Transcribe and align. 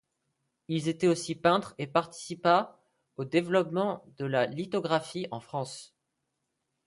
Il 0.67 0.87
était 0.87 1.05
aussi 1.07 1.35
peintre, 1.35 1.75
et 1.77 1.85
participa 1.85 2.79
au 3.17 3.23
développement 3.23 4.03
de 4.17 4.25
la 4.25 4.47
lithographie 4.47 5.27
en 5.29 5.39
France. 5.39 5.93